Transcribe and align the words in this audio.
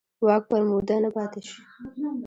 واک 0.25 0.43
پر 0.49 0.61
موده 0.71 0.95
نه 1.03 1.09
پاتې 1.15 1.39
شوي. 1.47 1.63